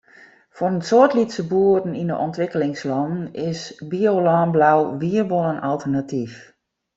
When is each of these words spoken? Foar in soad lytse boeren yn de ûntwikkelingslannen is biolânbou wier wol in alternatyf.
Foar 0.55 0.71
in 0.73 0.83
soad 0.89 1.11
lytse 1.17 1.43
boeren 1.51 1.97
yn 2.01 2.09
de 2.11 2.15
ûntwikkelingslannen 2.25 3.25
is 3.49 3.61
biolânbou 3.89 4.79
wier 4.99 5.27
wol 5.31 5.47
in 5.53 5.63
alternatyf. 5.71 6.33